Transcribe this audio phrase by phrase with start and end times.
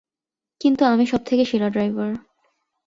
[0.61, 2.11] কিন্তু, আমি সবথেকে সেরা ড্রাইভার।